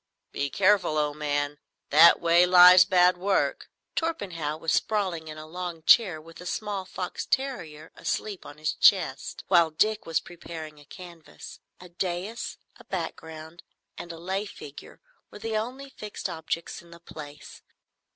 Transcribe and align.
"Be 0.31 0.49
careful, 0.49 0.97
old 0.97 1.17
man. 1.17 1.59
That 1.91 2.19
way 2.19 2.47
lies 2.47 2.85
bad 2.85 3.17
work." 3.19 3.69
Torpenhow 3.95 4.57
was 4.57 4.73
sprawling 4.73 5.27
in 5.27 5.37
a 5.37 5.45
long 5.45 5.83
chair 5.83 6.19
with 6.19 6.41
a 6.41 6.47
small 6.47 6.85
fox 6.85 7.23
terrier 7.27 7.91
asleep 7.95 8.43
on 8.43 8.57
his 8.57 8.73
chest, 8.73 9.43
while 9.47 9.69
Dick 9.69 10.07
was 10.07 10.19
preparing 10.19 10.79
a 10.79 10.85
canvas. 10.85 11.59
A 11.79 11.87
dais, 11.89 12.57
a 12.77 12.83
background, 12.83 13.61
and 13.95 14.11
a 14.11 14.17
lay 14.17 14.47
figure 14.47 14.99
were 15.29 15.37
the 15.37 15.55
only 15.55 15.91
fixed 15.91 16.27
objects 16.27 16.81
in 16.81 16.89
the 16.89 16.99
place. 16.99 17.61